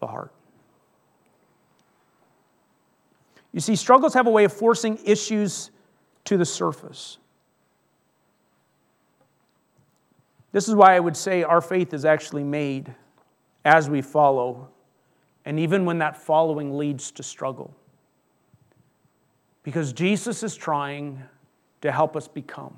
[0.00, 0.32] the heart.
[3.52, 5.70] You see, struggles have a way of forcing issues
[6.24, 7.18] to the surface.
[10.52, 12.94] This is why I would say our faith is actually made
[13.64, 14.68] as we follow,
[15.44, 17.74] and even when that following leads to struggle.
[19.62, 21.22] Because Jesus is trying
[21.82, 22.76] to help us become.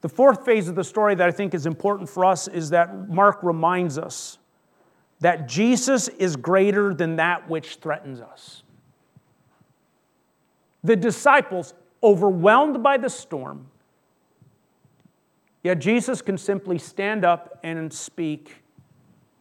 [0.00, 3.08] The fourth phase of the story that I think is important for us is that
[3.08, 4.38] Mark reminds us
[5.22, 8.64] that Jesus is greater than that which threatens us.
[10.82, 13.68] The disciples, overwhelmed by the storm,
[15.62, 18.64] yet Jesus can simply stand up and speak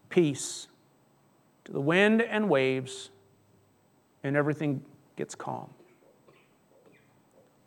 [0.10, 0.68] peace
[1.66, 3.10] to the wind and waves,
[4.24, 4.84] and everything
[5.16, 5.72] gets calm.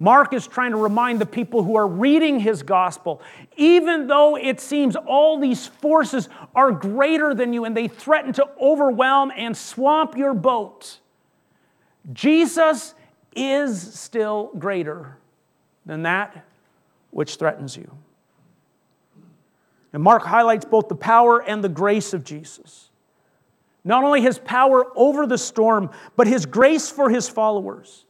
[0.00, 3.22] Mark is trying to remind the people who are reading his gospel,
[3.56, 8.48] even though it seems all these forces are greater than you and they threaten to
[8.60, 10.98] overwhelm and swamp your boat,
[12.12, 12.94] Jesus
[13.36, 15.16] is still greater
[15.86, 16.44] than that
[17.10, 17.90] which threatens you.
[19.92, 22.90] And Mark highlights both the power and the grace of Jesus.
[23.84, 28.04] Not only his power over the storm, but his grace for his followers.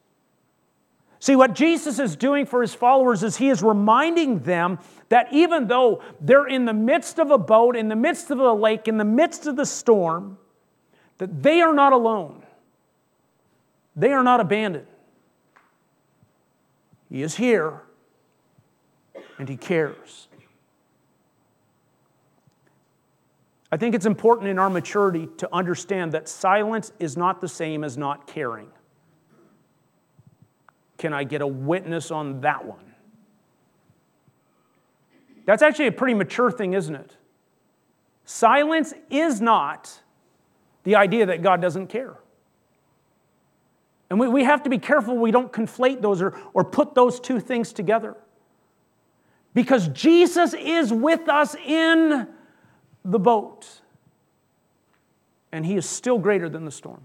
[1.25, 5.69] See, what Jesus is doing for his followers is he is reminding them that even
[5.69, 8.99] though they're in the midst of a boat, in the midst of a lake, in
[8.99, 10.37] the midst of the storm,
[11.17, 12.43] that they are not alone.
[13.97, 14.87] They are not abandoned.
[17.09, 17.81] He is here
[19.39, 20.29] and he cares.
[23.73, 27.83] I think it's important in our maturity to understand that silence is not the same
[27.83, 28.69] as not caring.
[30.99, 32.95] Can I get a witness on that one?
[35.47, 37.17] That's actually a pretty mature thing, isn't it?
[38.25, 40.01] Silence is not
[40.85, 42.17] the idea that God doesn't care.
[44.11, 47.21] And we, we have to be careful we don't conflate those or, or put those
[47.21, 48.17] two things together.
[49.55, 52.29] Because Jesus is with us in
[53.05, 53.67] the boat,
[55.53, 57.03] and He is still greater than the storm.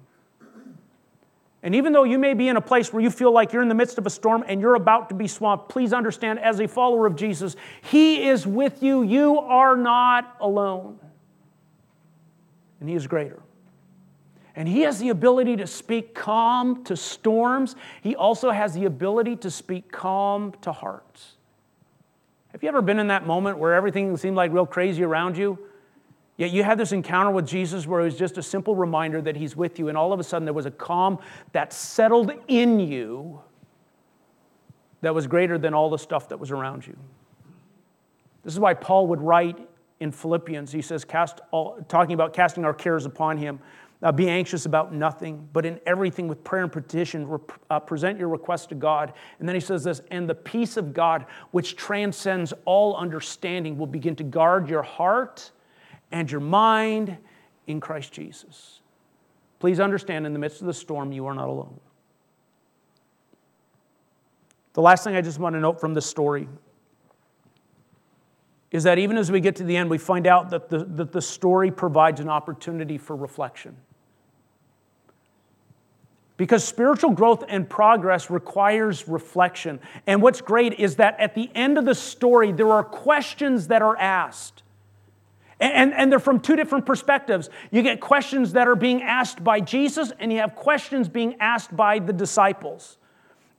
[1.61, 3.67] And even though you may be in a place where you feel like you're in
[3.67, 6.67] the midst of a storm and you're about to be swamped, please understand as a
[6.67, 9.03] follower of Jesus, He is with you.
[9.03, 10.99] You are not alone.
[12.79, 13.41] And He is greater.
[14.55, 19.35] And He has the ability to speak calm to storms, He also has the ability
[19.37, 21.35] to speak calm to hearts.
[22.53, 25.59] Have you ever been in that moment where everything seemed like real crazy around you?
[26.39, 29.35] Yet you had this encounter with Jesus where it was just a simple reminder that
[29.35, 31.19] He's with you, and all of a sudden there was a calm
[31.51, 33.41] that settled in you
[35.01, 36.97] that was greater than all the stuff that was around you.
[38.45, 39.59] This is why Paul would write
[39.99, 43.59] in Philippians, he says, Cast all, talking about casting our cares upon Him.
[44.01, 48.17] Uh, be anxious about nothing, but in everything with prayer and petition, rep- uh, present
[48.17, 49.11] your request to God.
[49.39, 53.87] And then he says this, and the peace of God, which transcends all understanding, will
[53.87, 55.51] begin to guard your heart
[56.11, 57.17] and your mind
[57.67, 58.81] in Christ Jesus.
[59.59, 61.79] Please understand, in the midst of the storm, you are not alone.
[64.73, 66.47] The last thing I just want to note from this story
[68.71, 71.11] is that even as we get to the end, we find out that the, that
[71.11, 73.75] the story provides an opportunity for reflection.
[76.37, 79.79] Because spiritual growth and progress requires reflection.
[80.07, 83.81] And what's great is that at the end of the story, there are questions that
[83.81, 84.63] are asked.
[85.59, 87.49] And, and, they're from two different perspectives.
[87.69, 91.75] You get questions that are being asked by Jesus, and you have questions being asked
[91.75, 92.97] by the disciples.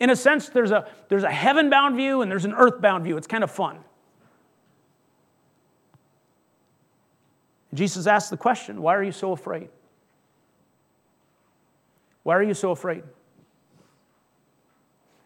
[0.00, 3.04] In a sense, there's a, there's a heaven bound view and there's an earth bound
[3.04, 3.18] view.
[3.18, 3.80] It's kind of fun.
[7.74, 9.68] Jesus asked the question Why are you so afraid?
[12.22, 13.02] Why are you so afraid?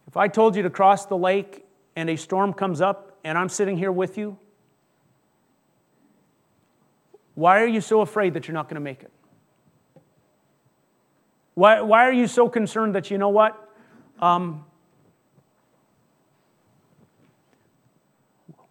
[0.09, 1.65] If I told you to cross the lake
[1.97, 4.39] and a storm comes up and I'm sitting here with you,
[7.35, 9.11] why are you so afraid that you're not going to make it?
[11.55, 13.69] Why, why are you so concerned that you know what?
[14.21, 14.65] Um,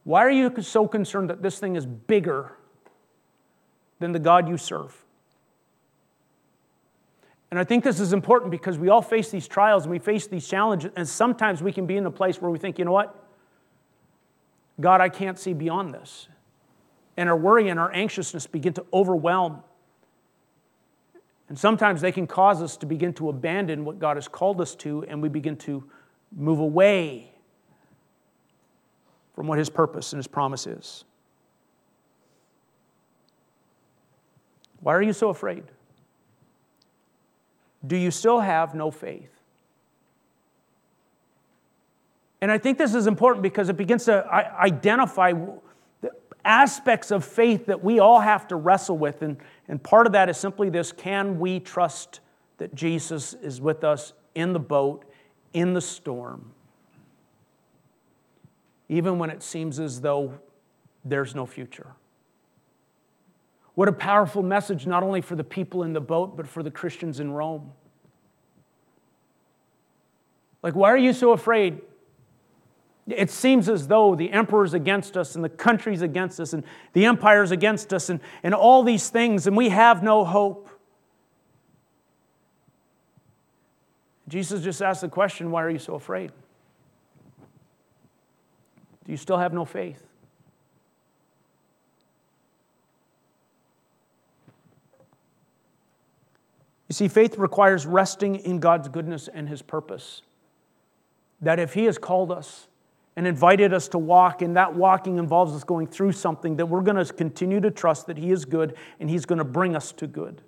[0.03, 2.57] why are you so concerned that this thing is bigger
[3.99, 4.97] than the God you serve?
[7.51, 10.27] And I think this is important because we all face these trials and we face
[10.27, 12.91] these challenges, and sometimes we can be in a place where we think, you know
[12.91, 13.15] what?
[14.81, 16.27] God, I can't see beyond this
[17.17, 19.61] and our worry and our anxiousness begin to overwhelm.
[21.49, 24.75] And sometimes they can cause us to begin to abandon what God has called us
[24.75, 25.83] to, and we begin to
[26.35, 27.31] move away
[29.35, 31.05] from what His purpose and His promise is.
[34.79, 35.63] Why are you so afraid?
[37.85, 39.29] Do you still have no faith?
[42.41, 45.31] And I think this is important because it begins to identify
[46.45, 49.21] aspects of faith that we all have to wrestle with.
[49.21, 49.37] And,
[49.67, 52.19] and part of that is simply this can we trust
[52.57, 55.05] that Jesus is with us in the boat,
[55.53, 56.51] in the storm,
[58.89, 60.33] even when it seems as though
[61.05, 61.93] there's no future?
[63.75, 66.69] What a powerful message, not only for the people in the boat, but for the
[66.69, 67.71] Christians in Rome.
[70.61, 71.81] Like, why are you so afraid?
[73.07, 77.05] It seems as though the emperor's against us and the country's against us and the
[77.05, 80.69] empire's against us and, and all these things, and we have no hope.
[84.29, 86.31] Jesus just asked the question why are you so afraid?
[89.05, 90.01] Do you still have no faith?
[96.87, 100.21] You see, faith requires resting in God's goodness and His purpose.
[101.41, 102.67] That if He has called us
[103.15, 106.81] and invited us to walk, and that walking involves us going through something, that we're
[106.81, 109.91] going to continue to trust that He is good and He's going to bring us
[109.93, 110.41] to good.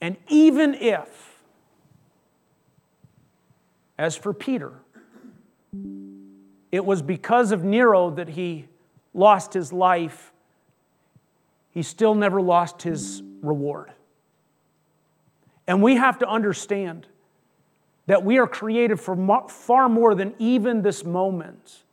[0.00, 1.42] And even if,
[3.98, 4.72] as for Peter,
[6.72, 8.66] it was because of Nero that he
[9.12, 10.32] lost his life,
[11.70, 13.92] he still never lost his reward.
[15.66, 17.06] And we have to understand
[18.10, 19.14] that we are created for
[19.48, 21.84] far more than even this moment.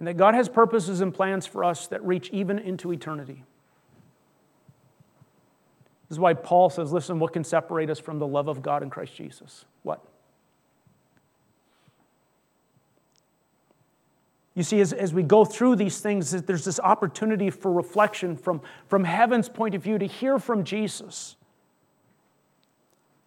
[0.00, 3.44] And that God has purposes and plans for us that reach even into eternity.
[6.08, 8.82] This is why Paul says, listen, what can separate us from the love of God
[8.82, 9.64] in Christ Jesus?
[9.84, 10.04] What?
[14.56, 18.60] You see, as, as we go through these things, there's this opportunity for reflection from,
[18.88, 21.36] from heaven's point of view to hear from Jesus.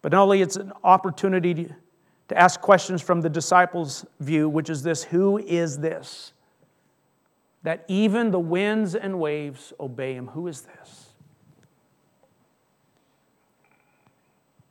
[0.02, 4.82] But not only it's an opportunity to, ask questions from the disciples' view, which is
[4.82, 6.32] this Who is this?
[7.62, 10.28] That even the winds and waves obey him.
[10.28, 11.06] Who is this?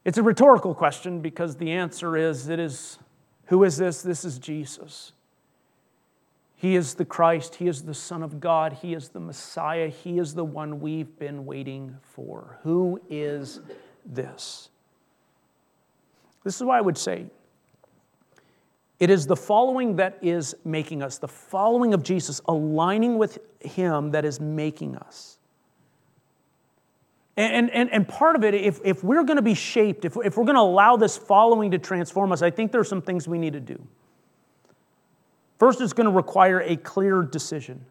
[0.05, 2.99] It's a rhetorical question because the answer is it is
[3.47, 4.01] who is this?
[4.01, 5.13] This is Jesus.
[6.55, 7.55] He is the Christ.
[7.55, 8.73] He is the Son of God.
[8.73, 9.89] He is the Messiah.
[9.89, 12.59] He is the one we've been waiting for.
[12.63, 13.61] Who is
[14.05, 14.69] this?
[16.47, 17.25] This is why I would say
[19.01, 24.11] it is the following that is making us, the following of Jesus, aligning with Him
[24.11, 25.39] that is making us.
[27.35, 30.37] And, and, and part of it, if, if we're going to be shaped, if, if
[30.37, 33.27] we're going to allow this following to transform us, I think there are some things
[33.27, 33.85] we need to do.
[35.59, 37.83] First, it's going to require a clear decision,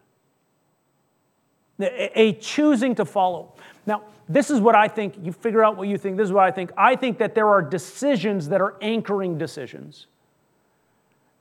[1.81, 3.55] a choosing to follow.
[3.87, 5.15] Now, this is what I think.
[5.23, 6.17] You figure out what you think.
[6.17, 6.73] This is what I think.
[6.77, 10.07] I think that there are decisions that are anchoring decisions.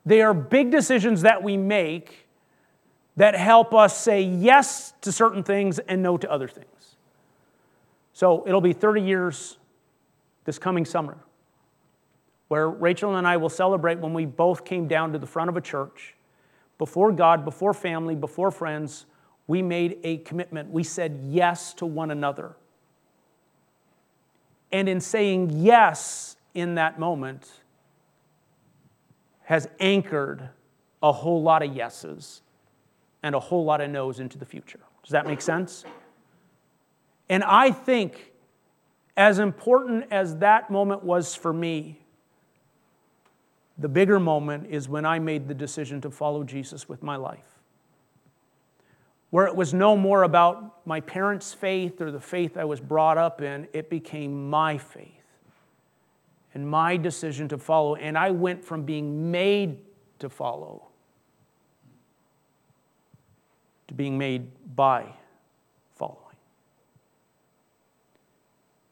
[0.04, 2.26] They are big decisions that we make
[3.16, 6.96] that help us say yes to certain things and no to other things.
[8.12, 9.58] So it'll be 30 years
[10.44, 11.18] this coming summer
[12.48, 15.56] where Rachel and I will celebrate when we both came down to the front of
[15.56, 16.14] a church
[16.78, 19.06] before God, before family, before friends,
[19.46, 20.70] we made a commitment.
[20.70, 22.56] We said yes to one another.
[24.72, 27.48] And in saying yes in that moment,
[29.44, 30.48] has anchored
[31.02, 32.42] a whole lot of yeses
[33.22, 34.80] and a whole lot of no's into the future.
[35.02, 35.84] Does that make sense?
[37.28, 38.32] And I think,
[39.16, 42.00] as important as that moment was for me,
[43.78, 47.55] the bigger moment is when I made the decision to follow Jesus with my life.
[49.36, 53.18] Where it was no more about my parents' faith or the faith I was brought
[53.18, 55.10] up in, it became my faith
[56.54, 57.96] and my decision to follow.
[57.96, 59.76] And I went from being made
[60.20, 60.88] to follow
[63.88, 65.04] to being made by
[65.96, 66.16] following.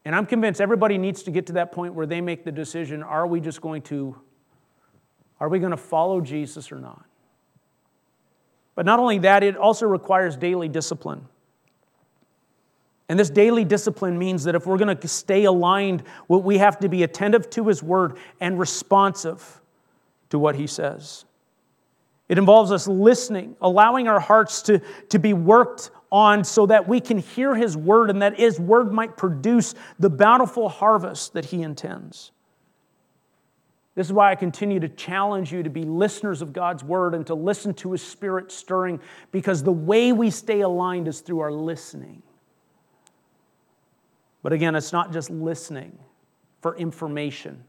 [0.05, 3.03] And I'm convinced everybody needs to get to that point where they make the decision
[3.03, 4.15] are we just going to
[5.41, 7.07] are we going to follow Jesus or not?
[8.75, 11.27] But not only that, it also requires daily discipline.
[13.09, 16.89] And this daily discipline means that if we're going to stay aligned, we have to
[16.89, 19.61] be attentive to His word and responsive
[20.31, 21.25] to what He says.
[22.29, 27.01] It involves us listening, allowing our hearts to, to be worked on so that we
[27.01, 31.63] can hear His word and that His word might produce the bountiful harvest that He
[31.63, 32.33] intends.
[33.95, 37.25] This is why I continue to challenge you to be listeners of God's word and
[37.29, 41.53] to listen to his spirit stirring, because the way we stay aligned is through our
[41.53, 42.23] listening.
[44.43, 45.99] But again, it's not just listening
[46.61, 47.65] for information,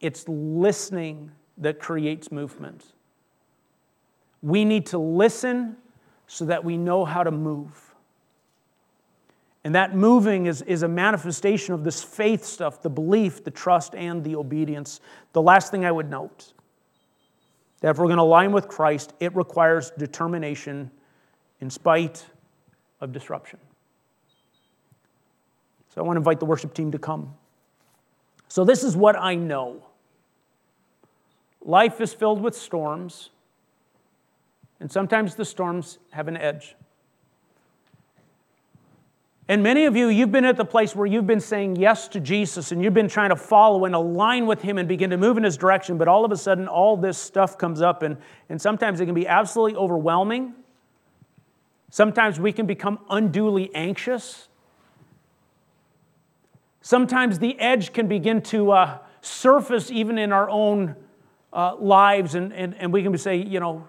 [0.00, 2.84] it's listening that creates movement.
[4.42, 5.76] We need to listen
[6.26, 7.85] so that we know how to move.
[9.66, 13.96] And that moving is, is a manifestation of this faith stuff the belief, the trust,
[13.96, 15.00] and the obedience.
[15.32, 16.52] The last thing I would note
[17.80, 20.92] that if we're going to align with Christ, it requires determination
[21.60, 22.24] in spite
[23.00, 23.58] of disruption.
[25.88, 27.34] So I want to invite the worship team to come.
[28.46, 29.84] So, this is what I know
[31.60, 33.30] life is filled with storms,
[34.78, 36.76] and sometimes the storms have an edge.
[39.48, 42.20] And many of you, you've been at the place where you've been saying yes to
[42.20, 45.36] Jesus and you've been trying to follow and align with Him and begin to move
[45.36, 48.16] in His direction, but all of a sudden, all this stuff comes up, and,
[48.48, 50.52] and sometimes it can be absolutely overwhelming.
[51.90, 54.48] Sometimes we can become unduly anxious.
[56.80, 60.96] Sometimes the edge can begin to uh, surface even in our own
[61.52, 63.88] uh, lives, and, and, and we can say, you know,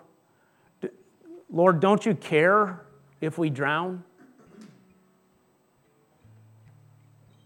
[1.49, 2.86] Lord, don't you care
[3.22, 4.03] if we drown?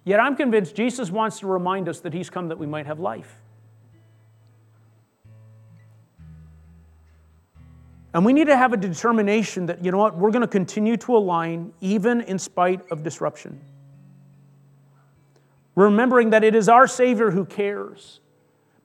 [0.04, 3.00] Yet I'm convinced Jesus wants to remind us that He's come that we might have
[3.00, 3.38] life.
[8.14, 10.98] And we need to have a determination that, you know what, we're going to continue
[10.98, 13.62] to align even in spite of disruption.
[15.76, 18.20] Remembering that it is our Savior who cares.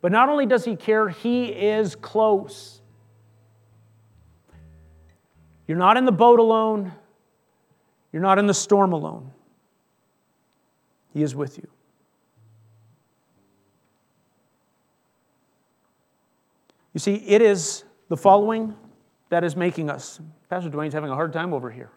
[0.00, 2.80] But not only does He care, He is close.
[5.66, 6.92] You're not in the boat alone,
[8.12, 9.32] you're not in the storm alone.
[11.16, 11.66] He is with you.
[16.92, 18.76] You see, it is the following
[19.30, 20.20] that is making us.
[20.50, 21.88] Pastor Dwayne's having a hard time over here.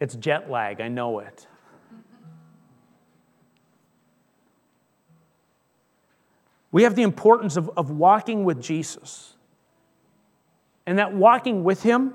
[0.00, 1.46] It's jet lag, I know it.
[6.70, 9.34] We have the importance of, of walking with Jesus.
[10.86, 12.14] And that walking with Him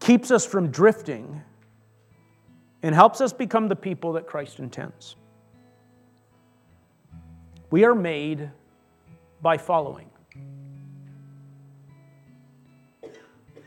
[0.00, 1.40] keeps us from drifting
[2.82, 5.16] and helps us become the people that Christ intends.
[7.70, 8.50] We are made
[9.42, 10.08] by following.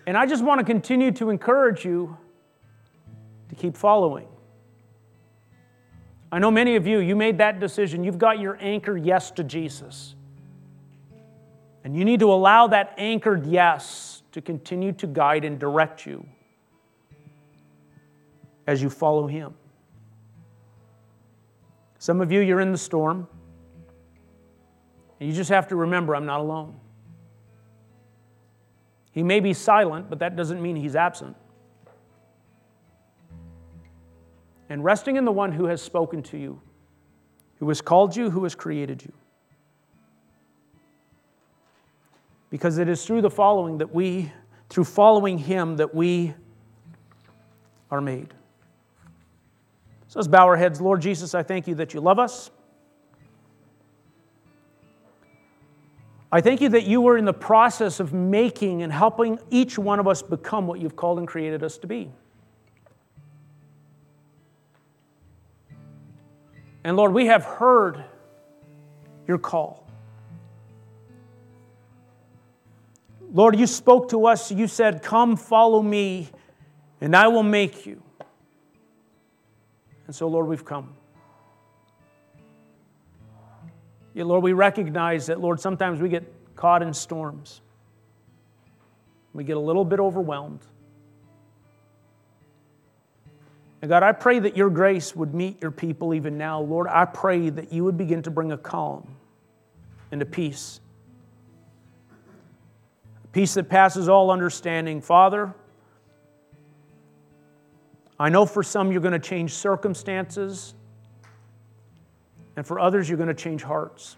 [0.07, 2.17] And I just want to continue to encourage you
[3.49, 4.27] to keep following.
[6.31, 8.03] I know many of you, you made that decision.
[8.03, 10.15] You've got your anchor yes to Jesus.
[11.83, 16.25] And you need to allow that anchored yes to continue to guide and direct you
[18.67, 19.53] as you follow Him.
[21.99, 23.27] Some of you, you're in the storm,
[25.19, 26.79] and you just have to remember I'm not alone.
[29.11, 31.35] He may be silent, but that doesn't mean He's absent.
[34.69, 36.61] And resting in the one who has spoken to you,
[37.59, 39.11] who has called you, who has created you.
[42.49, 44.31] Because it is through the following that we,
[44.69, 46.33] through following Him, that we
[47.91, 48.33] are made.
[50.11, 50.81] So let's bow our heads.
[50.81, 52.51] Lord Jesus, I thank you that you love us.
[56.29, 60.01] I thank you that you were in the process of making and helping each one
[60.01, 62.11] of us become what you've called and created us to be.
[66.83, 68.03] And Lord, we have heard
[69.29, 69.87] your call.
[73.31, 74.51] Lord, you spoke to us.
[74.51, 76.27] You said, Come, follow me,
[76.99, 78.03] and I will make you.
[80.11, 80.93] And so, Lord, we've come.
[84.13, 87.61] Yeah, Lord, we recognize that, Lord, sometimes we get caught in storms.
[89.31, 90.59] We get a little bit overwhelmed.
[93.81, 96.59] And God, I pray that your grace would meet your people even now.
[96.59, 99.15] Lord, I pray that you would begin to bring a calm
[100.11, 100.81] and a peace.
[103.23, 104.99] A peace that passes all understanding.
[104.99, 105.53] Father,
[108.21, 110.75] I know for some you're going to change circumstances,
[112.55, 114.15] and for others you're going to change hearts.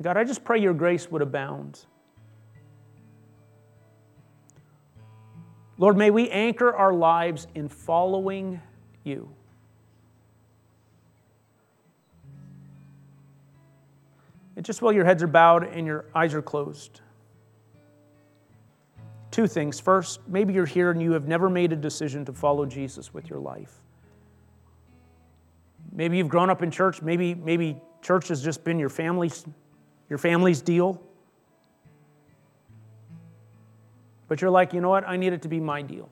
[0.00, 1.84] God, I just pray your grace would abound.
[5.78, 8.62] Lord, may we anchor our lives in following
[9.02, 9.28] you.
[14.54, 17.00] And just while your heads are bowed and your eyes are closed,
[19.38, 19.78] Two things.
[19.78, 23.30] First, maybe you're here and you have never made a decision to follow Jesus with
[23.30, 23.72] your life.
[25.92, 29.46] Maybe you've grown up in church, maybe, maybe church has just been your family's,
[30.10, 31.00] your family's deal.
[34.26, 35.06] But you're like, you know what?
[35.06, 36.08] I need it to be my deal.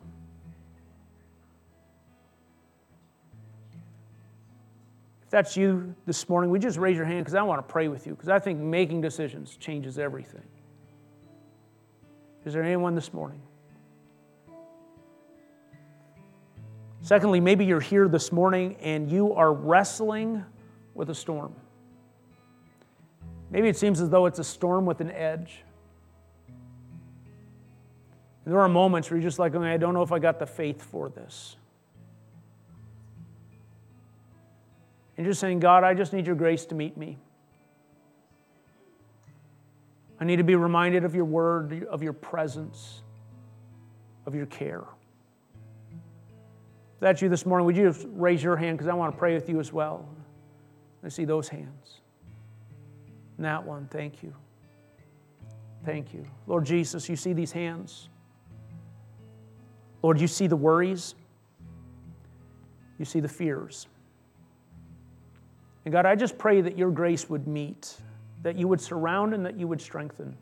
[5.24, 7.88] If that's you this morning, we just raise your hand because I want to pray
[7.88, 10.44] with you because I think making decisions changes everything.
[12.46, 13.42] Is there anyone this morning?
[17.02, 20.44] Secondly, maybe you're here this morning and you are wrestling
[20.94, 21.54] with a storm.
[23.50, 25.64] Maybe it seems as though it's a storm with an edge.
[28.44, 30.46] And there are moments where you're just like, I don't know if I got the
[30.46, 31.56] faith for this.
[35.16, 37.18] And you're just saying, God, I just need your grace to meet me.
[40.26, 43.02] Need to be reminded of your word, of your presence.
[44.26, 44.84] of your care.
[46.94, 49.34] If that's you this morning, would you raise your hand because I want to pray
[49.34, 50.08] with you as well?
[51.04, 52.00] I see those hands.
[53.36, 54.34] And that one, thank you.
[55.84, 56.26] Thank you.
[56.46, 58.08] Lord Jesus, you see these hands.
[60.02, 61.14] Lord, you see the worries,
[62.98, 63.86] you see the fears.
[65.84, 67.96] And God, I just pray that your grace would meet,
[68.42, 70.36] that you would surround and that you would strengthen.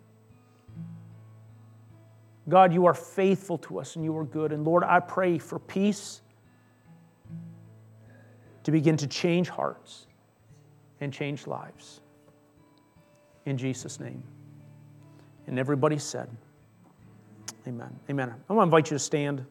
[2.49, 4.53] God, you are faithful to us and you are good.
[4.53, 6.20] And Lord, I pray for peace
[8.64, 10.07] to begin to change hearts
[11.01, 12.01] and change lives.
[13.47, 14.22] In Jesus' name.
[15.47, 16.28] And everybody said,
[17.66, 17.99] Amen.
[18.11, 18.34] Amen.
[18.49, 19.45] I want to invite you to stand.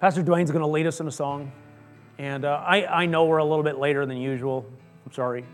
[0.00, 1.50] Pastor Dwayne's going to lead us in a song.
[2.18, 4.64] And uh, I, I know we're a little bit later than usual.
[5.04, 5.44] I'm sorry.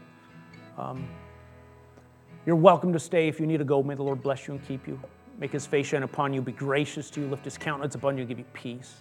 [0.76, 1.08] Um,
[2.46, 3.82] you're welcome to stay if you need to go.
[3.82, 5.00] May the Lord bless you and keep you.
[5.38, 8.22] Make his face shine upon you, be gracious to you, lift his countenance upon you,
[8.22, 8.96] and give you peace.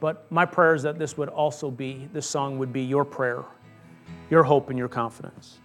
[0.00, 3.44] But my prayer is that this would also be, this song would be your prayer,
[4.28, 5.58] your hope, and your confidence.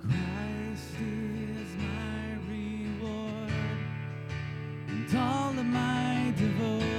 [0.00, 3.50] Christ is my reward
[4.88, 6.93] and all of my devotion.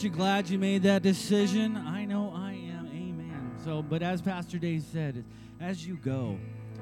[0.00, 1.76] Aren't you glad you made that decision?
[1.76, 2.86] I know I am.
[2.86, 3.52] Amen.
[3.62, 5.22] So, but as Pastor Dave said,
[5.60, 6.38] as you go,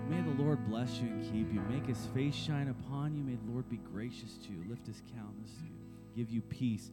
[0.08, 1.60] may the Lord bless you and keep you.
[1.68, 3.24] Make his face shine upon you.
[3.24, 4.62] May the Lord be gracious to you.
[4.70, 6.14] Lift his countenance to you.
[6.14, 6.92] Give you peace.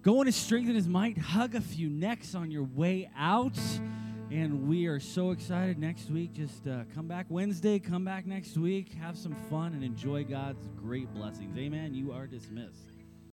[0.00, 1.18] Go and his might.
[1.18, 3.58] Hug a few necks on your way out.
[4.30, 6.32] And we are so excited next week.
[6.32, 10.66] Just uh, come back Wednesday, come back next week, have some fun, and enjoy God's
[10.82, 11.58] great blessings.
[11.58, 11.92] Amen.
[11.92, 12.89] You are dismissed.